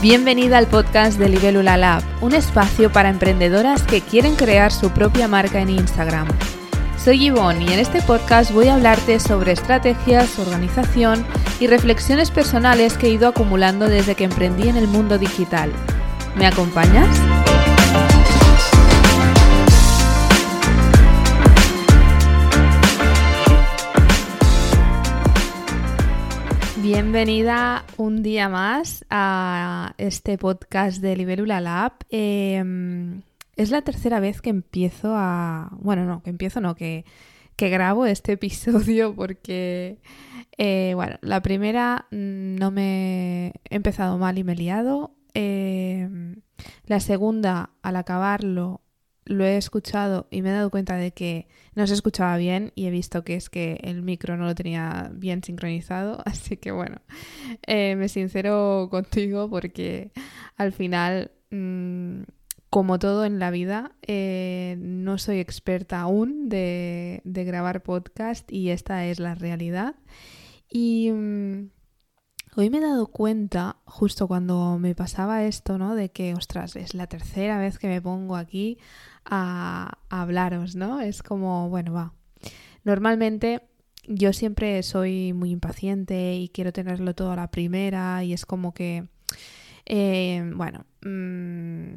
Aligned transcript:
Bienvenida 0.00 0.58
al 0.58 0.68
podcast 0.68 1.18
de 1.18 1.28
Libélula 1.28 1.76
Lab, 1.76 2.04
un 2.20 2.32
espacio 2.32 2.92
para 2.92 3.08
emprendedoras 3.08 3.82
que 3.82 4.00
quieren 4.00 4.36
crear 4.36 4.70
su 4.70 4.90
propia 4.90 5.26
marca 5.26 5.60
en 5.60 5.70
Instagram. 5.70 6.28
Soy 6.96 7.18
Yvonne 7.18 7.64
y 7.64 7.72
en 7.72 7.80
este 7.80 8.00
podcast 8.02 8.52
voy 8.52 8.68
a 8.68 8.74
hablarte 8.74 9.18
sobre 9.18 9.50
estrategias, 9.50 10.38
organización 10.38 11.26
y 11.58 11.66
reflexiones 11.66 12.30
personales 12.30 12.96
que 12.96 13.08
he 13.08 13.10
ido 13.10 13.26
acumulando 13.26 13.88
desde 13.88 14.14
que 14.14 14.22
emprendí 14.22 14.68
en 14.68 14.76
el 14.76 14.86
mundo 14.86 15.18
digital. 15.18 15.72
¿Me 16.36 16.46
acompañas? 16.46 17.08
Bienvenida 26.90 27.84
un 27.98 28.22
día 28.22 28.48
más 28.48 29.04
a 29.10 29.92
este 29.98 30.38
podcast 30.38 31.02
de 31.02 31.16
Libélula 31.16 31.60
Lab. 31.60 31.92
Em, 32.08 33.20
es 33.56 33.70
la 33.70 33.82
tercera 33.82 34.20
vez 34.20 34.40
que 34.40 34.48
empiezo 34.48 35.12
a... 35.14 35.68
Bueno, 35.80 36.06
no, 36.06 36.22
que 36.22 36.30
empiezo, 36.30 36.62
no, 36.62 36.74
que, 36.74 37.04
que 37.56 37.68
grabo 37.68 38.06
este 38.06 38.32
episodio 38.32 39.14
porque, 39.14 39.98
eh, 40.56 40.92
bueno, 40.94 41.18
la 41.20 41.42
primera 41.42 42.06
mm, 42.10 42.56
no 42.56 42.70
me 42.70 43.48
he 43.68 43.76
empezado 43.76 44.16
mal 44.16 44.38
y 44.38 44.44
me 44.44 44.54
he 44.54 44.56
liado. 44.56 45.14
Em, 45.34 46.36
la 46.86 47.00
segunda, 47.00 47.68
al 47.82 47.96
acabarlo, 47.96 48.80
lo 49.28 49.44
he 49.44 49.56
escuchado 49.56 50.26
y 50.30 50.42
me 50.42 50.48
he 50.48 50.52
dado 50.52 50.70
cuenta 50.70 50.96
de 50.96 51.12
que 51.12 51.46
no 51.74 51.86
se 51.86 51.94
escuchaba 51.94 52.36
bien 52.38 52.72
y 52.74 52.86
he 52.86 52.90
visto 52.90 53.22
que 53.24 53.34
es 53.34 53.50
que 53.50 53.78
el 53.82 54.02
micro 54.02 54.36
no 54.36 54.46
lo 54.46 54.54
tenía 54.54 55.10
bien 55.14 55.44
sincronizado. 55.44 56.22
Así 56.26 56.56
que 56.56 56.72
bueno, 56.72 57.00
eh, 57.66 57.94
me 57.96 58.08
sincero 58.08 58.88
contigo 58.90 59.48
porque 59.48 60.10
al 60.56 60.72
final, 60.72 61.30
mm, 61.50 62.22
como 62.70 62.98
todo 62.98 63.24
en 63.24 63.38
la 63.38 63.50
vida, 63.50 63.92
eh, 64.06 64.76
no 64.80 65.18
soy 65.18 65.38
experta 65.38 66.00
aún 66.00 66.48
de, 66.48 67.22
grabar 67.24 67.82
podcast 67.82 68.50
y 68.50 68.70
esta 68.70 69.06
es 69.06 69.20
la 69.20 69.34
realidad. 69.34 69.94
Y... 70.70 71.10
Mm, 71.12 71.70
Hoy 72.56 72.70
me 72.70 72.78
he 72.78 72.80
dado 72.80 73.06
cuenta, 73.08 73.76
justo 73.84 74.26
cuando 74.26 74.78
me 74.78 74.94
pasaba 74.94 75.44
esto, 75.44 75.78
¿no? 75.78 75.94
De 75.94 76.10
que, 76.10 76.34
ostras, 76.34 76.76
es 76.76 76.94
la 76.94 77.06
tercera 77.06 77.58
vez 77.58 77.78
que 77.78 77.88
me 77.88 78.00
pongo 78.00 78.36
aquí 78.36 78.78
a, 79.24 79.98
hablaros, 80.08 80.74
¿no? 80.74 81.00
Es 81.00 81.22
como, 81.22 81.68
bueno, 81.68 81.92
va. 81.92 82.14
Normalmente 82.84 83.62
yo 84.06 84.32
siempre 84.32 84.82
soy 84.82 85.32
muy 85.34 85.50
impaciente 85.50 86.36
y 86.36 86.48
quiero 86.48 86.72
tenerlo 86.72 87.14
todo 87.14 87.32
a 87.32 87.36
la 87.36 87.50
primera 87.50 88.24
y 88.24 88.32
es 88.32 88.46
como 88.46 88.72
que, 88.72 89.08
eh, 89.84 90.50
bueno, 90.54 90.86
mm, 91.02 91.96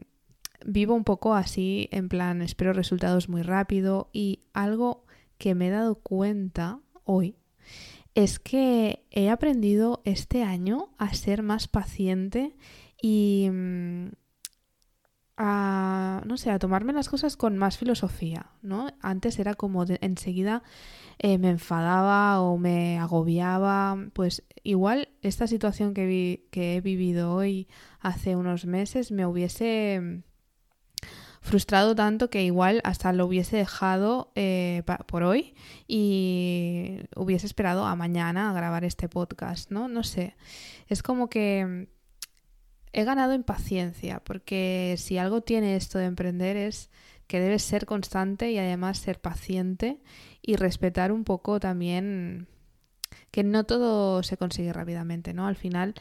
vivo 0.66 0.94
un 0.94 1.06
poco 1.06 1.34
así, 1.34 1.88
en 1.92 2.10
plan, 2.10 2.42
espero 2.42 2.74
resultados 2.74 3.30
muy 3.30 3.42
rápido 3.42 4.10
y 4.12 4.42
algo 4.54 5.06
que 5.38 5.56
me 5.56 5.68
he 5.68 5.72
dado 5.72 5.96
cuenta 5.96 6.80
hoy 7.06 7.36
es 8.16 8.40
que 8.40 9.06
he 9.12 9.30
aprendido 9.30 10.02
este 10.06 10.44
año 10.44 10.90
a 10.98 11.14
ser 11.14 11.44
más 11.44 11.68
paciente 11.68 12.56
y 13.02 13.50
mm, 13.52 14.10
a, 15.38 16.22
no 16.26 16.38
sé, 16.38 16.52
a 16.52 16.60
tomarme 16.60 16.94
las 16.94 17.10
cosas 17.10 17.38
con 17.38 17.58
más 17.58 17.78
filosofía, 17.78 18.52
¿no? 18.62 18.90
Antes 19.02 19.40
era 19.40 19.56
como 19.56 19.86
enseguida 20.02 20.62
eh, 21.20 21.38
me 21.38 21.50
enfadaba 21.50 22.42
o 22.42 22.58
me 22.58 23.00
agobiaba, 23.00 23.98
pues 24.14 24.44
igual 24.64 25.10
esta 25.22 25.48
situación 25.48 25.94
que, 25.94 26.48
que 26.52 26.76
he 26.76 26.82
vivido 26.82 27.34
hoy 27.34 27.68
hace 28.00 28.36
unos 28.36 28.66
meses 28.66 29.12
me 29.12 29.26
hubiese 29.26 30.24
frustrado 31.42 31.96
tanto 31.96 32.30
que 32.30 32.44
igual 32.44 32.82
hasta 32.84 33.12
lo 33.14 33.26
hubiese 33.26 33.58
dejado 33.58 34.32
eh, 34.36 34.84
por 35.08 35.24
hoy 35.24 35.56
y 35.88 37.00
hubiese 37.16 37.48
esperado 37.48 37.86
a 37.86 37.96
mañana 37.96 38.52
a 38.52 38.54
grabar 38.54 38.86
este 38.86 39.10
podcast, 39.10 39.72
¿no? 39.72 39.88
No 39.88 40.04
sé. 40.04 40.36
Es 40.88 41.02
como 41.02 41.30
que 41.30 41.88
he 42.94 43.04
ganado 43.04 43.34
en 43.34 43.44
paciencia, 43.44 44.22
porque 44.24 44.96
si 44.98 45.18
algo 45.18 45.42
tiene 45.42 45.76
esto 45.76 45.98
de 45.98 46.06
emprender 46.06 46.58
es 46.58 46.92
que 47.26 47.40
debes 47.40 47.64
ser 47.64 47.86
constante 47.86 48.52
y 48.52 48.58
además 48.60 49.00
ser 49.00 49.20
paciente 49.20 50.00
y 50.42 50.58
respetar 50.58 51.12
un 51.12 51.24
poco 51.24 51.60
también 51.60 52.48
que 53.32 53.44
no 53.44 53.64
todo 53.64 54.22
se 54.22 54.38
consigue 54.38 54.74
rápidamente, 54.74 55.34
¿no? 55.34 55.48
Al 55.48 55.56
final 55.56 55.96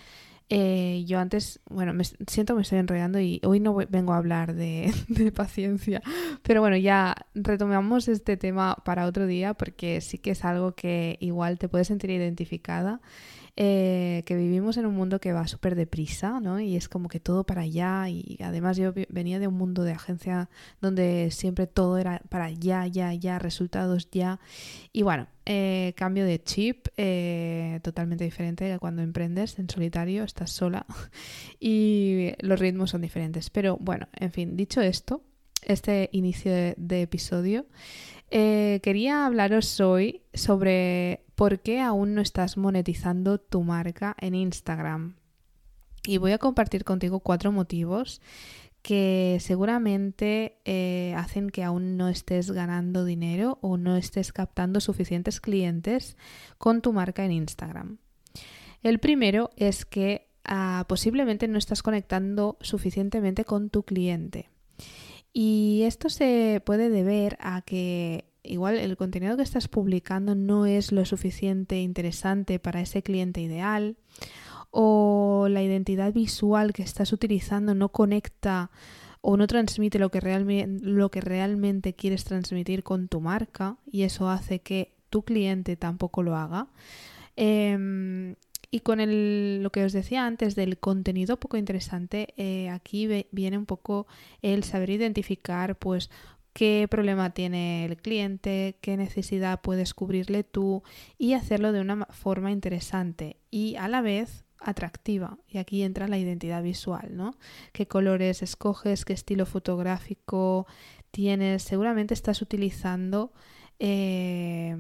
eh, 0.53 1.05
yo 1.06 1.21
antes, 1.21 1.61
bueno, 1.71 1.94
me 1.94 2.03
siento 2.05 2.56
me 2.56 2.62
estoy 2.62 2.78
enredando 2.78 3.21
y 3.21 3.41
hoy 3.44 3.61
no 3.61 3.72
vengo 3.88 4.12
a 4.12 4.16
hablar 4.16 4.55
de, 4.55 4.93
de, 5.09 5.31
paciencia, 5.31 6.03
pero 6.43 6.61
bueno, 6.61 6.77
ya 6.77 7.15
retomamos 7.34 8.09
este 8.09 8.37
tema 8.37 8.77
para 8.84 9.06
otro 9.06 9.28
día 9.28 9.55
porque 9.55 10.00
sí 10.00 10.19
que 10.19 10.33
es 10.33 10.44
algo 10.44 10.75
que 10.75 11.19
igual 11.21 11.59
te 11.59 11.69
puedes 11.69 11.87
sentir 11.87 12.10
identificada 12.10 13.00
eh, 13.56 14.22
que 14.27 14.37
vivimos 14.37 14.77
en 14.77 14.87
un 14.87 14.94
mundo 14.94 15.21
que 15.21 15.33
va 15.33 15.47
súper 15.47 15.75
deprisa, 15.75 16.41
¿no? 16.41 16.61
Y 16.61 16.77
es 16.77 16.88
como 16.88 17.09
que 17.09 17.21
todo 17.21 17.44
para 17.44 17.62
allá 17.62 18.09
y 18.09 18.38
además 18.41 18.77
yo 18.77 18.93
venía 19.09 19.38
de 19.38 19.49
un 19.49 19.55
mundo 19.55 19.83
de 19.83 19.93
agencia 19.93 20.49
donde 20.81 21.31
siempre 21.31 21.66
todo 21.66 21.99
era 21.99 22.22
para 22.28 22.50
ya, 22.50 22.87
ya, 22.87 23.12
ya, 23.12 23.39
resultados 23.39 24.09
ya. 24.10 24.41
Y 24.93 25.03
bueno, 25.03 25.27
eh, 25.47 25.94
cambio 25.97 26.25
de 26.25 26.43
chip 26.43 26.89
eh, 26.97 27.81
totalmente 27.83 28.25
diferente 28.25 28.78
cuando 28.78 29.03
emprendes 29.03 29.59
en 29.59 29.69
solitario, 29.69 30.25
estás 30.25 30.50
sola 30.50 30.87
y 31.60 32.33
los 32.39 32.59
ritmos 32.60 32.91
son 32.91 33.00
diferentes. 33.00 33.50
Pero 33.50 33.77
bueno, 33.81 34.09
en 34.15 34.33
fin, 34.33 34.56
dicho 34.56 34.81
esto, 34.81 35.22
este 35.62 36.09
inicio 36.12 36.53
de, 36.53 37.03
episodio, 37.03 37.66
quería 38.31 39.27
hablaros 39.27 39.81
hoy 39.81 40.22
sobre 40.33 41.25
por 41.41 41.61
qué 41.61 41.81
aún 41.81 42.15
no 42.15 42.21
estás 42.21 42.59
monetizando 42.59 43.39
tu 43.41 43.62
marca 43.62 44.15
en 44.21 44.34
Instagram. 44.34 45.17
Y 46.06 46.19
voy 46.19 46.33
a 46.33 46.39
compartir 46.39 46.84
contigo 46.84 47.21
cuatro 47.21 47.51
motivos 47.51 48.21
que 48.83 49.39
seguramente 49.41 50.59
eh, 50.67 51.15
hacen 51.17 51.49
que 51.49 51.65
aún 51.65 51.97
no 51.97 52.11
estés 52.11 52.51
ganando 52.51 53.06
dinero 53.06 53.56
o 53.62 53.78
no 53.78 53.97
estés 53.97 54.34
captando 54.34 54.81
suficientes 54.81 55.41
clientes 55.41 56.19
con 56.59 56.83
tu 56.83 56.93
marca 56.93 57.25
en 57.25 57.33
Instagram. 57.33 57.97
El 58.83 58.99
primero 58.99 59.49
es 59.57 59.87
que 59.87 60.28
ah, 60.45 60.84
posiblemente 60.91 61.49
no 61.49 61.57
estás 61.57 61.83
conectando 61.83 62.59
suficientemente 62.61 63.47
con 63.47 63.71
tu 63.71 63.84
cliente. 63.84 64.51
Y 65.33 65.84
esto 65.84 66.11
se 66.11 66.61
puede 66.67 66.91
deber 66.91 67.39
a 67.41 67.62
que 67.62 68.30
igual 68.50 68.77
el 68.77 68.97
contenido 68.97 69.37
que 69.37 69.43
estás 69.43 69.69
publicando 69.69 70.34
no 70.34 70.66
es 70.66 70.93
lo 70.93 71.05
suficiente 71.05 71.81
interesante 71.81 72.59
para 72.59 72.81
ese 72.81 73.03
cliente 73.03 73.41
ideal 73.41 73.97
o 74.71 75.47
la 75.50 75.62
identidad 75.62 76.12
visual 76.12 76.72
que 76.72 76.83
estás 76.83 77.12
utilizando 77.12 77.75
no 77.75 77.91
conecta 77.91 78.71
o 79.21 79.37
no 79.37 79.47
transmite 79.47 79.99
lo 79.99 80.10
que, 80.10 80.21
realmente, 80.21 80.84
lo 80.87 81.10
que 81.10 81.21
realmente 81.21 81.94
quieres 81.94 82.25
transmitir 82.25 82.83
con 82.83 83.09
tu 83.09 83.21
marca 83.21 83.77
y 83.91 84.03
eso 84.03 84.28
hace 84.31 84.60
que 84.60 84.93
tu 85.10 85.22
cliente 85.22 85.77
tampoco 85.77 86.22
lo 86.22 86.37
haga. 86.37 86.69
Em, 87.37 88.37
y 88.71 88.81
con 88.81 89.00
el, 89.00 89.62
lo 89.62 89.71
que 89.71 89.84
os 89.84 89.93
decía 89.93 90.27
antes 90.27 90.55
del 90.55 90.78
contenido 90.78 91.39
poco 91.39 91.56
interesante, 91.56 92.33
eh, 92.37 92.71
aquí 92.71 93.09
viene 93.33 93.59
un 93.59 93.66
poco 93.66 94.06
el 94.43 94.62
saber 94.62 94.91
identificar 94.91 95.77
pues 95.77 96.09
qué 96.53 96.87
problema 96.91 97.31
tiene 97.31 97.84
el 97.84 97.97
cliente, 97.97 98.77
qué 98.81 98.97
necesidad 98.97 99.61
puedes 99.61 99.94
cubrirle 99.94 100.44
tú 100.44 100.83
y 101.19 101.34
hacerlo 101.34 101.72
de 101.72 101.81
una 101.81 102.06
forma 102.06 102.51
interesante 102.51 103.39
y 103.51 103.77
a 103.77 103.89
la 103.89 104.01
vez 104.01 104.45
atractiva. 104.60 105.39
Y 105.48 105.59
aquí 105.59 105.83
entra 105.83 106.09
la 106.09 106.19
identidad 106.19 106.63
visual, 106.63 107.16
¿no? 107.16 107.34
¿Qué 107.72 107.86
colores 107.86 108.42
escoges? 108.42 109.04
¿Qué 109.04 109.13
estilo 109.13 109.47
fotográfico 109.47 110.66
tienes? 111.10 111.63
Seguramente 111.63 112.15
estás 112.15 112.42
utilizando 112.42 113.33
eh, 113.78 114.77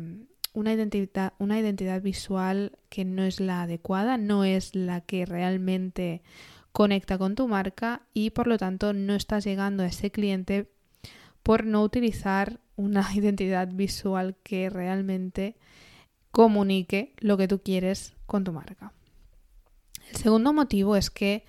una, 0.52 0.72
identidad, 0.72 1.32
una 1.38 1.58
identidad 1.58 2.02
visual 2.02 2.78
que 2.88 3.04
no 3.04 3.24
es 3.24 3.40
la 3.40 3.62
adecuada, 3.62 4.18
no 4.18 4.44
es 4.44 4.74
la 4.74 5.00
que 5.00 5.24
realmente 5.24 6.22
conecta 6.72 7.18
con 7.18 7.34
tu 7.34 7.48
marca 7.48 8.02
y 8.14 8.30
por 8.30 8.46
lo 8.46 8.58
tanto 8.58 8.92
no 8.92 9.14
estás 9.14 9.44
llegando 9.44 9.82
a 9.82 9.86
ese 9.86 10.10
cliente 10.10 10.70
por 11.42 11.64
no 11.64 11.82
utilizar 11.82 12.60
una 12.76 13.08
identidad 13.14 13.68
visual 13.72 14.36
que 14.42 14.70
realmente 14.70 15.56
comunique 16.30 17.14
lo 17.18 17.36
que 17.36 17.48
tú 17.48 17.60
quieres 17.62 18.14
con 18.26 18.44
tu 18.44 18.52
marca. 18.52 18.92
El 20.10 20.16
segundo 20.16 20.52
motivo 20.52 20.96
es 20.96 21.10
que 21.10 21.44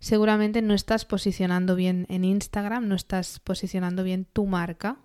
seguramente 0.00 0.60
no 0.60 0.74
estás 0.74 1.04
posicionando 1.04 1.76
bien 1.76 2.06
en 2.08 2.24
Instagram, 2.24 2.88
no 2.88 2.94
estás 2.94 3.40
posicionando 3.40 4.02
bien 4.04 4.26
tu 4.26 4.46
marca 4.46 4.98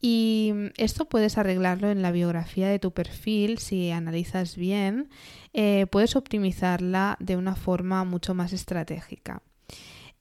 Y 0.00 0.52
esto 0.76 1.06
puedes 1.06 1.36
arreglarlo 1.36 1.90
en 1.90 2.00
la 2.00 2.12
biografía 2.12 2.68
de 2.68 2.78
tu 2.78 2.92
perfil 2.92 3.58
si 3.58 3.90
analizas 3.90 4.56
bien, 4.56 5.10
eh, 5.52 5.86
puedes 5.90 6.16
optimizarla 6.16 7.16
de 7.20 7.36
una 7.36 7.54
forma 7.54 8.04
mucho 8.04 8.34
más 8.34 8.52
estratégica. 8.52 9.42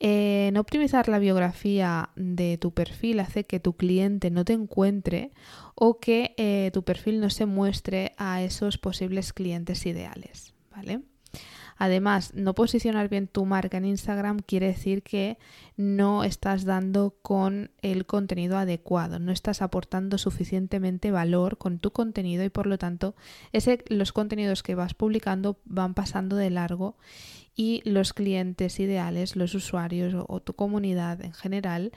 Eh, 0.02 0.50
no 0.54 0.62
optimizar 0.62 1.10
la 1.10 1.20
biografía 1.20 2.10
de 2.16 2.58
tu 2.58 2.74
perfil 2.74 3.20
hace 3.20 3.44
que 3.44 3.60
tu 3.60 3.76
cliente 3.76 4.32
no 4.32 4.46
te 4.46 4.54
encuentre 4.54 5.32
o 5.76 6.00
que 6.00 6.34
eh, 6.38 6.72
tu 6.74 6.84
perfil 6.84 7.20
no 7.20 7.30
se 7.30 7.46
muestre 7.46 8.14
a 8.18 8.42
esos 8.42 8.78
posibles 8.78 9.34
clientes 9.34 9.86
ideales, 9.86 10.54
¿vale? 10.74 11.02
Además, 11.82 12.34
no 12.36 12.56
posicionar 12.56 13.08
bien 13.08 13.30
tu 13.30 13.46
marca 13.46 13.78
en 13.78 13.86
Instagram 13.86 14.40
quiere 14.40 14.68
decir 14.68 15.02
que 15.02 15.38
no 15.78 16.26
estás 16.26 16.66
dando 16.66 17.16
con 17.22 17.72
el 17.82 18.06
contenido 18.06 18.58
adecuado, 18.58 19.18
no 19.18 19.32
estás 19.32 19.62
aportando 19.62 20.18
suficientemente 20.18 21.10
valor 21.10 21.58
con 21.58 21.80
tu 21.80 21.92
contenido 21.92 22.44
y 22.44 22.50
por 22.50 22.68
lo 22.68 22.78
tanto 22.78 23.16
los 23.88 24.12
contenidos 24.12 24.62
que 24.62 24.76
vas 24.76 24.94
publicando 24.94 25.62
van 25.64 25.94
pasando 25.94 26.36
de 26.36 26.50
largo 26.50 26.98
y 27.56 27.82
los 27.90 28.12
clientes 28.12 28.78
ideales, 28.82 29.38
los 29.38 29.56
usuarios 29.56 30.26
o 30.28 30.42
tu 30.42 30.56
comunidad 30.56 31.22
en 31.22 31.34
general 31.34 31.94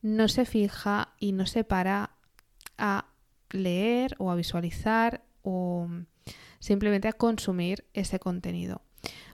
no 0.00 0.28
se 0.28 0.46
fija 0.46 1.12
y 1.20 1.32
no 1.32 1.44
se 1.44 1.62
para 1.62 2.12
a 2.78 3.04
leer 3.50 4.14
o 4.16 4.30
a 4.30 4.34
visualizar 4.34 5.24
o 5.42 5.88
simplemente 6.58 7.08
a 7.08 7.12
consumir 7.12 7.84
ese 7.92 8.18
contenido. 8.18 8.85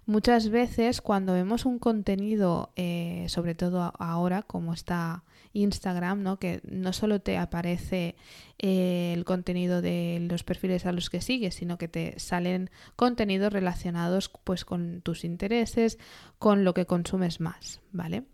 Muchas 0.04 0.48
veces 0.48 1.00
cuando 1.00 1.32
vemos 1.32 1.64
un 1.64 1.78
contenido, 1.78 2.70
eh, 2.74 3.26
sobre 3.28 3.54
todo 3.54 3.92
ahora 3.98 4.42
como 4.42 4.74
está 4.74 5.22
Instagram, 5.52 6.22
¿no? 6.22 6.38
que 6.38 6.60
no 6.64 6.92
solo 6.92 7.20
te 7.20 7.38
aparece 7.38 8.16
eh, 8.58 9.12
el 9.14 9.24
contenido 9.24 9.80
de 9.80 10.26
los 10.28 10.42
perfiles 10.42 10.86
a 10.86 10.92
los 10.92 11.08
que 11.08 11.20
sigues, 11.20 11.54
sino 11.54 11.78
que 11.78 11.88
te 11.88 12.18
salen 12.18 12.70
contenidos 12.96 13.52
relacionados 13.52 14.30
pues, 14.44 14.64
con 14.64 15.02
tus 15.02 15.24
intereses, 15.24 15.98
con 16.38 16.64
lo 16.64 16.74
que 16.74 16.86
consumes 16.86 17.40
más, 17.40 17.80
¿vale? 17.92 18.24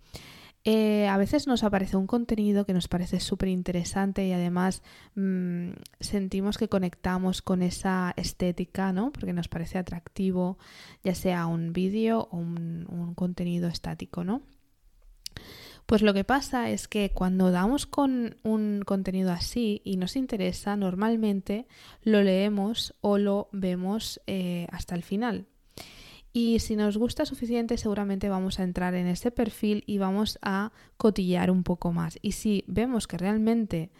Eh, 0.70 1.08
a 1.08 1.16
veces 1.16 1.46
nos 1.46 1.64
aparece 1.64 1.96
un 1.96 2.06
contenido 2.06 2.66
que 2.66 2.74
nos 2.74 2.88
parece 2.88 3.20
súper 3.20 3.48
interesante 3.48 4.26
y 4.26 4.32
además 4.32 4.82
mm, 5.14 5.70
sentimos 5.98 6.58
que 6.58 6.68
conectamos 6.68 7.40
con 7.40 7.62
esa 7.62 8.12
estética, 8.18 8.92
¿no? 8.92 9.10
Porque 9.10 9.32
nos 9.32 9.48
parece 9.48 9.78
atractivo, 9.78 10.58
ya 11.02 11.14
sea 11.14 11.46
un 11.46 11.72
vídeo 11.72 12.28
o 12.30 12.36
un, 12.36 13.14
contenido 13.14 13.66
estático, 13.66 14.24
¿no? 14.24 14.42
Pues 15.86 16.02
lo 16.02 16.12
que 16.12 16.24
pasa 16.24 16.68
es 16.68 16.86
que 16.86 17.12
cuando 17.14 17.50
damos 17.50 17.86
con 17.86 18.36
un 18.42 18.82
contenido 18.84 19.32
así 19.32 19.80
y 19.84 19.96
nos 19.96 20.16
interesa, 20.16 20.76
normalmente 20.76 21.66
lo 22.02 22.22
leemos 22.22 22.94
o 23.00 23.16
lo 23.16 23.48
vemos 23.52 24.20
eh, 24.26 24.66
hasta 24.70 24.94
el 24.94 25.02
final. 25.02 25.46
Y 26.32 26.58
si 26.60 26.76
nos 26.76 26.96
gusta 26.96 27.24
suficiente, 27.24 27.78
seguramente 27.78 28.28
vamos 28.28 28.60
a 28.60 28.62
entrar 28.62 28.94
en 28.94 29.06
ese 29.06 29.30
perfil 29.30 29.82
y 29.86 29.98
vamos 29.98 30.38
a 30.42 30.72
cotillar 30.96 31.50
un 31.50 31.64
poco 31.64 31.92
más. 31.92 32.18
Y 32.22 32.32
si 32.32 32.64
vemos 32.66 33.06
que 33.06 33.18
realmente 33.18 33.90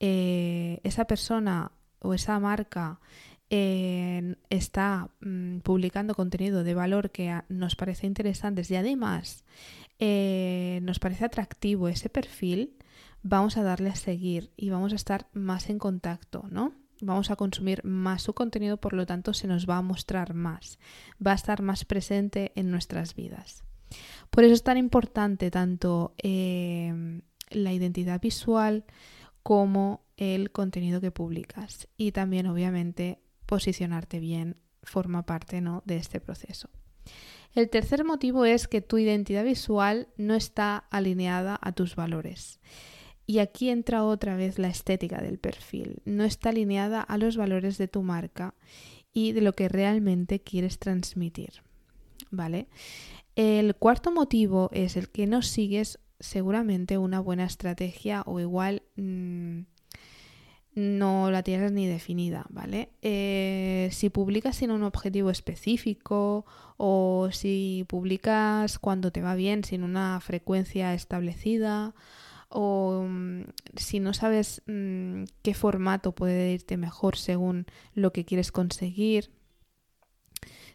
eh, 0.00 0.80
esa 0.82 1.06
persona 1.06 1.72
o 2.00 2.12
esa 2.12 2.38
marca 2.40 3.00
eh, 3.48 4.34
está 4.50 5.10
mm, 5.20 5.58
publicando 5.58 6.14
contenido 6.14 6.64
de 6.64 6.74
valor 6.74 7.10
que 7.10 7.40
nos 7.48 7.76
parece 7.76 8.06
interesante 8.06 8.62
y 8.68 8.74
además 8.74 9.44
eh, 10.00 10.80
nos 10.82 10.98
parece 10.98 11.24
atractivo 11.24 11.88
ese 11.88 12.08
perfil, 12.08 12.76
vamos 13.22 13.56
a 13.56 13.62
darle 13.62 13.90
a 13.90 13.94
seguir 13.94 14.50
y 14.56 14.70
vamos 14.70 14.92
a 14.92 14.96
estar 14.96 15.28
más 15.32 15.70
en 15.70 15.78
contacto, 15.78 16.44
¿no? 16.50 16.74
Vamos 17.00 17.30
a 17.30 17.36
consumir 17.36 17.84
más 17.84 18.22
su 18.22 18.34
contenido, 18.34 18.78
por 18.78 18.92
lo 18.92 19.06
tanto 19.06 19.34
se 19.34 19.46
nos 19.46 19.68
va 19.68 19.78
a 19.78 19.82
mostrar 19.82 20.34
más, 20.34 20.78
va 21.24 21.32
a 21.32 21.36
estar 21.36 21.62
más 21.62 21.84
presente 21.84 22.52
en 22.54 22.70
nuestras 22.70 23.14
vidas. 23.14 23.64
Por 24.30 24.44
eso 24.44 24.54
es 24.54 24.62
tan 24.62 24.76
importante 24.76 25.50
tanto 25.50 26.14
eh, 26.22 27.20
la 27.50 27.72
identidad 27.72 28.20
visual 28.20 28.84
como 29.42 30.04
el 30.16 30.50
contenido 30.50 31.00
que 31.00 31.10
publicas 31.10 31.88
y 31.96 32.12
también 32.12 32.46
obviamente 32.46 33.20
posicionarte 33.46 34.18
bien 34.18 34.56
forma 34.82 35.24
parte 35.24 35.60
¿no? 35.60 35.82
de 35.84 35.96
este 35.96 36.20
proceso. 36.20 36.68
El 37.54 37.70
tercer 37.70 38.04
motivo 38.04 38.44
es 38.44 38.68
que 38.68 38.80
tu 38.80 38.98
identidad 38.98 39.44
visual 39.44 40.08
no 40.16 40.34
está 40.34 40.76
alineada 40.90 41.58
a 41.62 41.72
tus 41.72 41.96
valores. 41.96 42.60
Y 43.26 43.38
aquí 43.40 43.70
entra 43.70 44.04
otra 44.04 44.36
vez 44.36 44.58
la 44.58 44.68
estética 44.68 45.20
del 45.20 45.38
perfil. 45.38 46.00
No 46.04 46.24
está 46.24 46.50
alineada 46.50 47.00
a 47.00 47.18
los 47.18 47.36
valores 47.36 47.76
de 47.76 47.88
tu 47.88 48.02
marca 48.02 48.54
y 49.12 49.32
de 49.32 49.40
lo 49.40 49.52
que 49.54 49.68
realmente 49.68 50.40
quieres 50.40 50.78
transmitir. 50.78 51.62
¿Vale? 52.30 52.68
El 53.34 53.74
cuarto 53.74 54.12
motivo 54.12 54.70
es 54.72 54.96
el 54.96 55.10
que 55.10 55.26
no 55.26 55.42
sigues 55.42 55.98
seguramente 56.20 56.98
una 56.98 57.20
buena 57.20 57.44
estrategia 57.44 58.22
o 58.26 58.40
igual 58.40 58.82
mm, 58.96 59.60
no 60.76 61.30
la 61.30 61.42
tienes 61.42 61.72
ni 61.72 61.86
definida, 61.86 62.46
¿vale? 62.50 62.90
Eh, 63.02 63.88
si 63.92 64.10
publicas 64.10 64.56
sin 64.56 64.70
un 64.70 64.82
objetivo 64.82 65.30
específico 65.30 66.44
o 66.76 67.28
si 67.32 67.84
publicas 67.88 68.78
cuando 68.78 69.10
te 69.10 69.22
va 69.22 69.34
bien 69.34 69.64
sin 69.64 69.82
una 69.82 70.20
frecuencia 70.20 70.94
establecida 70.94 71.94
o 72.48 73.06
mm, 73.08 73.42
si 73.76 74.00
no 74.00 74.14
sabes 74.14 74.62
mm, 74.66 75.24
qué 75.42 75.54
formato 75.54 76.12
puede 76.12 76.52
irte 76.52 76.76
mejor 76.76 77.16
según 77.16 77.66
lo 77.94 78.12
que 78.12 78.24
quieres 78.24 78.52
conseguir. 78.52 79.30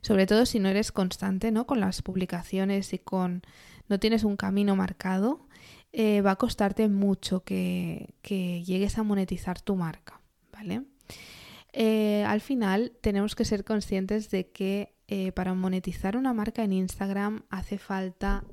Sobre 0.01 0.25
todo 0.25 0.45
si 0.45 0.59
no 0.59 0.69
eres 0.69 0.91
constante 0.91 1.51
¿no? 1.51 1.67
con 1.67 1.79
las 1.79 2.01
publicaciones 2.01 2.93
y 2.93 2.99
con 2.99 3.43
no 3.87 3.99
tienes 3.99 4.23
un 4.23 4.35
camino 4.35 4.75
marcado, 4.75 5.47
eh, 5.93 6.21
va 6.21 6.31
a 6.31 6.35
costarte 6.37 6.87
mucho 6.87 7.43
que, 7.43 8.15
llegues 8.23 8.97
a 8.97 9.03
monetizar 9.03 9.61
tu 9.61 9.75
marca. 9.75 10.21
¿vale? 10.51 10.83
Eh, 11.73 12.23
al 12.25 12.41
final 12.41 12.93
tenemos 13.01 13.35
que 13.35 13.45
ser 13.45 13.63
conscientes 13.63 14.29
de 14.31 14.49
que 14.49 14.95
eh, 15.07 15.31
para 15.33 15.53
monetizar 15.53 16.17
una 16.17 16.33
marca 16.33 16.63
en 16.63 16.73
Instagram 16.73 17.43
hace 17.49 17.77
falta 17.77 18.43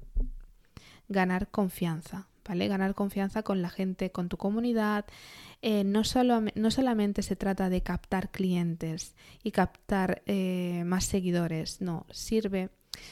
ganar 1.08 1.48
confianza. 1.50 2.28
Ganar 2.54 2.94
confianza 2.94 3.42
con 3.42 3.62
la 3.62 3.70
gente, 3.70 4.10
con 4.10 4.28
tu 4.28 4.36
comunidad. 4.36 5.04
Eh, 5.60 5.84
no, 5.84 6.04
solo, 6.04 6.42
no 6.54 6.70
solamente 6.70 7.22
se 7.22 7.36
trata 7.36 7.68
de 7.68 7.82
captar 7.82 8.30
clientes 8.30 9.16
y 9.42 9.50
captar 9.50 10.22
eh, 10.26 10.82
más 10.86 11.04
seguidores, 11.04 11.80
no, 11.80 12.06
sirve, 12.10 12.70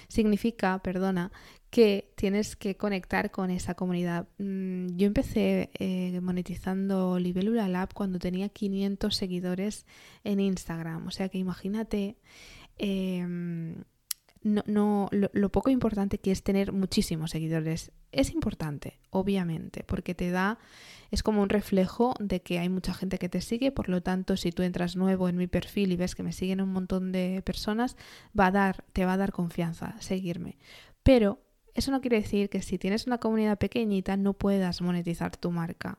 significa, 0.08 0.78
perdona, 0.80 1.32
que 1.70 2.12
tienes 2.16 2.54
que 2.56 2.76
conectar 2.76 3.30
con 3.30 3.50
esa 3.50 3.74
comunidad. 3.74 4.28
Mm, 4.38 4.96
yo 4.96 5.06
empecé 5.06 5.70
eh, 5.74 6.20
monetizando 6.20 7.18
Libélula 7.18 7.68
Lab 7.68 7.92
cuando 7.94 8.18
tenía 8.18 8.48
500 8.48 9.14
seguidores 9.14 9.86
en 10.24 10.40
Instagram, 10.40 11.06
o 11.08 11.10
sea 11.10 11.28
que 11.28 11.38
imagínate 11.38 12.16
em, 12.78 13.82
no, 14.42 15.08
lo, 15.10 15.48
poco 15.50 15.70
importante 15.70 16.18
que 16.18 16.30
es 16.30 16.42
tener 16.42 16.72
muchísimos 16.72 17.30
seguidores. 17.30 17.92
Es 18.12 18.30
importante, 18.30 19.00
obviamente, 19.10 19.84
porque 19.84 20.14
te 20.14 20.30
da, 20.30 20.58
es 21.10 21.22
como 21.22 21.42
un 21.42 21.48
reflejo 21.48 22.14
de 22.20 22.40
que 22.40 22.58
hay 22.58 22.68
mucha 22.68 22.94
gente 22.94 23.18
que 23.18 23.28
te 23.28 23.40
sigue, 23.40 23.72
por 23.72 23.88
lo 23.88 24.02
tanto, 24.02 24.36
si 24.36 24.52
tú 24.52 24.62
entras 24.62 24.96
nuevo 24.96 25.28
en 25.28 25.36
mi 25.36 25.46
perfil 25.46 25.92
y 25.92 25.96
ves 25.96 26.14
que 26.14 26.22
me 26.22 26.32
siguen 26.32 26.60
un 26.60 26.72
montón 26.72 27.12
de 27.12 27.42
personas, 27.44 27.96
va 28.38 28.46
a 28.46 28.52
dar, 28.52 28.84
te 28.92 29.04
va 29.04 29.14
a 29.14 29.16
dar 29.16 29.32
confianza 29.32 29.96
seguirme. 30.00 30.58
Pero 31.02 31.40
eso 31.76 31.90
no 31.90 32.00
quiere 32.00 32.20
decir 32.20 32.48
que 32.48 32.62
si 32.62 32.78
tienes 32.78 33.06
una 33.06 33.18
comunidad 33.18 33.58
pequeñita 33.58 34.16
no 34.16 34.32
puedas 34.32 34.80
monetizar 34.80 35.36
tu 35.36 35.50
marca. 35.50 35.98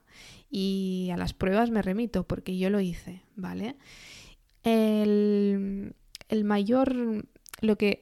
Y 0.49 1.09
a 1.13 1.17
las 1.17 1.33
pruebas 1.33 1.69
me 1.69 1.83
remito 1.83 2.25
porque 2.25 2.57
yo 2.57 2.69
lo 2.69 2.79
hice, 2.79 3.21
¿vale? 3.35 3.75
El, 4.63 5.93
el 6.29 6.43
mayor 6.43 7.27
lo 7.61 7.77
que 7.77 8.01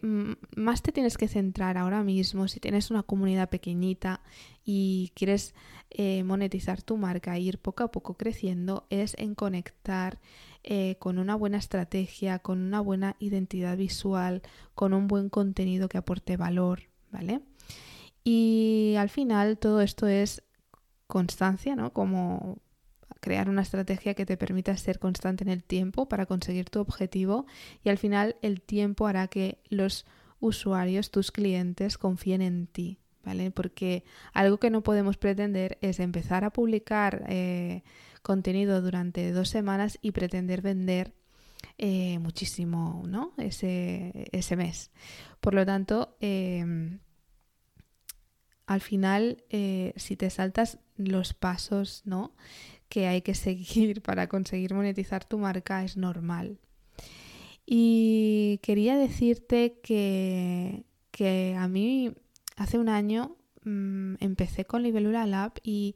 más 0.55 0.81
te 0.81 0.91
tienes 0.91 1.17
que 1.17 1.27
centrar 1.27 1.77
ahora 1.77 2.03
mismo, 2.03 2.47
si 2.47 2.59
tienes 2.59 2.91
una 2.91 3.03
comunidad 3.03 3.49
pequeñita 3.49 4.21
y 4.65 5.11
quieres 5.15 5.53
eh, 5.91 6.23
monetizar 6.23 6.81
tu 6.81 6.97
marca 6.97 7.35
e 7.37 7.41
ir 7.41 7.59
poco 7.59 7.83
a 7.83 7.91
poco 7.91 8.15
creciendo, 8.15 8.85
es 8.89 9.15
en 9.17 9.35
conectar 9.35 10.19
eh, 10.63 10.97
con 10.99 11.19
una 11.19 11.35
buena 11.35 11.57
estrategia, 11.57 12.39
con 12.39 12.59
una 12.59 12.81
buena 12.81 13.15
identidad 13.19 13.77
visual, 13.77 14.41
con 14.73 14.93
un 14.93 15.07
buen 15.07 15.29
contenido 15.29 15.87
que 15.87 15.97
aporte 15.97 16.37
valor, 16.37 16.83
¿vale? 17.11 17.41
Y 18.23 18.95
al 18.97 19.09
final 19.09 19.57
todo 19.57 19.81
esto 19.81 20.07
es 20.07 20.43
constancia, 21.07 21.75
¿no? 21.75 21.93
Como 21.93 22.57
crear 23.19 23.49
una 23.49 23.61
estrategia 23.61 24.13
que 24.13 24.25
te 24.25 24.37
permita 24.37 24.75
ser 24.77 24.99
constante 24.99 25.43
en 25.43 25.49
el 25.49 25.63
tiempo 25.63 26.07
para 26.07 26.25
conseguir 26.25 26.69
tu 26.69 26.79
objetivo 26.79 27.45
y 27.83 27.89
al 27.89 27.97
final 27.97 28.35
el 28.41 28.61
tiempo 28.61 29.07
hará 29.07 29.27
que 29.27 29.59
los 29.69 30.05
usuarios, 30.39 31.11
tus 31.11 31.31
clientes, 31.31 31.97
confíen 31.97 32.41
en 32.41 32.67
ti. 32.67 32.99
¿Vale? 33.23 33.49
Porque 33.49 34.03
algo 34.33 34.59
que 34.59 34.69
no 34.69 34.83
podemos 34.83 35.17
pretender 35.17 35.79
es 35.81 35.99
empezar 35.99 36.43
a 36.43 36.51
publicar 36.51 37.25
eh, 37.27 37.81
contenido 38.21 38.83
durante 38.83 39.31
dos 39.31 39.49
semanas 39.49 39.97
y 39.99 40.11
pretender 40.11 40.61
vender 40.61 41.11
eh, 41.77 42.19
muchísimo 42.19 43.03
¿no? 43.07 43.33
ese, 43.37 44.29
ese, 44.31 44.55
mes. 44.55 44.91
Por 45.39 45.55
lo 45.55 45.65
tanto, 45.65 46.15
em, 46.19 46.99
al 48.65 48.81
final, 48.81 49.43
eh, 49.49 49.93
si 49.95 50.15
te 50.15 50.29
saltas 50.29 50.79
los 50.95 51.33
pasos 51.33 52.03
¿no? 52.05 52.33
Que 52.89 53.07
hay 53.07 53.21
que 53.21 53.35
seguir 53.35 54.01
para 54.03 54.27
conseguir 54.27 54.73
monetizar 54.73 55.25
tu 55.25 55.37
marca, 55.37 55.83
es 55.83 55.97
normal. 55.97 56.59
Y 57.65 58.59
quería 58.61 58.95
decirte 58.95 59.79
que, 59.81 60.85
que 61.11 61.55
a 61.57 61.67
mí 61.67 62.13
hace 62.55 62.77
un 62.77 62.89
año 62.89 63.37
mm, 63.63 64.15
empecé 64.19 64.65
con 64.65 64.83
Libelula 64.83 65.25
Lab 65.25 65.53
y 65.63 65.95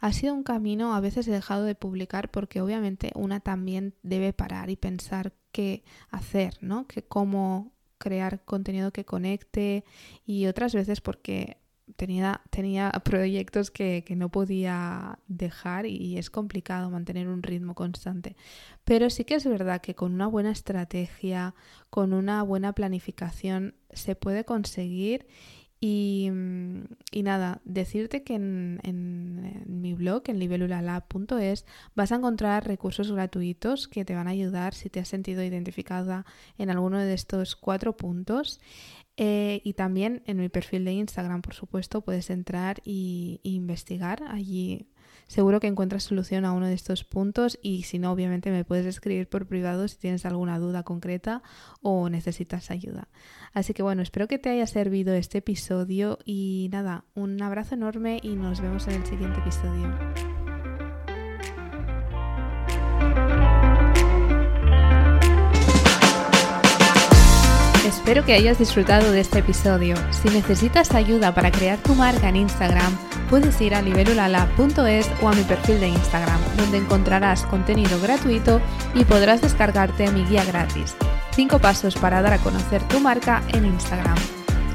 ha 0.00 0.12
sido 0.12 0.34
un 0.34 0.42
camino, 0.42 0.94
a 0.94 1.00
veces 1.00 1.26
he 1.26 1.30
dejado 1.30 1.64
de 1.64 1.74
publicar 1.74 2.30
porque 2.30 2.60
obviamente 2.60 3.12
una 3.14 3.40
también 3.40 3.94
debe 4.02 4.32
parar 4.32 4.68
y 4.68 4.76
pensar 4.76 5.32
qué 5.52 5.84
hacer, 6.10 6.58
¿no? 6.60 6.86
Que 6.86 7.02
cómo 7.02 7.72
crear 7.98 8.44
contenido 8.44 8.92
que 8.92 9.06
conecte 9.06 9.84
y 10.26 10.46
otras 10.46 10.74
veces 10.74 11.00
porque 11.00 11.56
tenía, 11.94 12.40
tenía 12.50 12.90
proyectos 13.04 13.70
que, 13.70 14.02
que, 14.04 14.16
no 14.16 14.30
podía 14.30 15.18
dejar 15.28 15.86
y 15.86 16.18
es 16.18 16.30
complicado 16.30 16.90
mantener 16.90 17.28
un 17.28 17.42
ritmo 17.42 17.74
constante. 17.74 18.36
Pero 18.84 19.08
sí 19.10 19.24
que 19.24 19.36
es 19.36 19.46
verdad 19.46 19.80
que 19.80 19.94
con 19.94 20.12
una 20.12 20.26
buena 20.26 20.50
estrategia, 20.50 21.54
con 21.90 22.12
una 22.12 22.42
buena 22.42 22.72
planificación, 22.72 23.74
se 23.90 24.16
puede 24.16 24.44
conseguir 24.44 25.26
y, 25.78 26.30
y, 27.12 27.22
nada, 27.22 27.60
decirte 27.64 28.22
que 28.22 28.34
en, 28.34 28.80
en, 28.82 29.62
mi 29.66 29.92
blog, 29.92 30.22
en 30.26 30.38
libelulalab.es, 30.38 31.66
vas 31.94 32.12
a 32.12 32.14
encontrar 32.14 32.66
recursos 32.66 33.12
gratuitos 33.12 33.86
que 33.86 34.06
te 34.06 34.14
van 34.14 34.26
a 34.26 34.30
ayudar 34.30 34.72
si 34.72 34.88
te 34.88 35.00
has 35.00 35.08
sentido 35.08 35.44
identificada 35.44 36.24
en 36.56 36.70
alguno 36.70 36.98
de 36.98 37.12
estos 37.12 37.56
cuatro 37.56 37.94
puntos. 37.94 38.58
Eh, 39.16 39.62
y 39.64 39.72
también 39.72 40.22
en 40.26 40.36
mi 40.36 40.48
perfil 40.48 40.84
de 40.84 40.92
Instagram, 40.92 41.42
por 41.42 41.54
supuesto, 41.54 42.02
puedes 42.02 42.30
entrar 42.30 42.82
y, 42.84 43.40
y 43.42 43.54
investigar. 43.54 44.22
Allí 44.28 44.88
seguro 45.26 45.60
que 45.60 45.66
encuentras 45.66 46.04
solución 46.04 46.44
a 46.44 46.52
uno 46.52 46.66
de 46.66 46.74
estos 46.74 47.04
puntos 47.04 47.58
y 47.62 47.82
si 47.82 47.98
no, 47.98 48.12
obviamente 48.12 48.50
me 48.50 48.64
puedes 48.64 48.86
escribir 48.86 49.28
por 49.28 49.46
privado 49.46 49.88
si 49.88 49.96
tienes 49.96 50.24
alguna 50.24 50.58
duda 50.58 50.82
concreta 50.82 51.42
o 51.82 52.08
necesitas 52.08 52.70
ayuda. 52.70 53.08
Así 53.52 53.74
que 53.74 53.82
bueno, 53.82 54.02
espero 54.02 54.28
que 54.28 54.38
te 54.38 54.50
haya 54.50 54.66
servido 54.66 55.14
este 55.14 55.38
episodio 55.38 56.18
y 56.24 56.68
nada, 56.70 57.04
un 57.14 57.40
abrazo 57.42 57.74
enorme 57.74 58.20
y 58.22 58.36
nos 58.36 58.60
vemos 58.60 58.86
en 58.88 58.94
el 58.94 59.06
siguiente 59.06 59.40
episodio. 59.40 60.35
Espero 67.86 68.24
que 68.24 68.34
hayas 68.34 68.58
disfrutado 68.58 69.12
de 69.12 69.20
este 69.20 69.38
episodio. 69.38 69.94
Si 70.10 70.28
necesitas 70.28 70.92
ayuda 70.92 71.32
para 71.32 71.52
crear 71.52 71.78
tu 71.78 71.94
marca 71.94 72.28
en 72.28 72.34
Instagram, 72.34 72.98
puedes 73.30 73.60
ir 73.60 73.76
a 73.76 73.80
nivelulala.es 73.80 75.08
o 75.22 75.28
a 75.28 75.32
mi 75.32 75.42
perfil 75.44 75.78
de 75.78 75.88
Instagram, 75.90 76.40
donde 76.56 76.78
encontrarás 76.78 77.44
contenido 77.44 78.00
gratuito 78.00 78.60
y 78.92 79.04
podrás 79.04 79.40
descargarte 79.40 80.10
mi 80.10 80.24
guía 80.24 80.44
gratis. 80.44 80.96
5 81.36 81.60
pasos 81.60 81.94
para 81.94 82.22
dar 82.22 82.32
a 82.32 82.38
conocer 82.38 82.82
tu 82.88 82.98
marca 82.98 83.44
en 83.52 83.66
Instagram. 83.66 84.16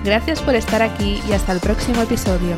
Gracias 0.05 0.39
por 0.41 0.55
estar 0.55 0.81
aquí 0.81 1.21
y 1.27 1.33
hasta 1.33 1.51
el 1.51 1.59
próximo 1.59 2.01
episodio. 2.03 2.55